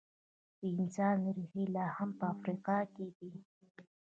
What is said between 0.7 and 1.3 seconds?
انسان